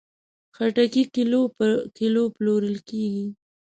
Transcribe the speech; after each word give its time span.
خټکی 0.55 1.03
کیلو 1.15 1.41
په 1.57 1.67
کیلو 1.97 2.23
پلورل 2.35 2.77
کېږي. 2.89 3.25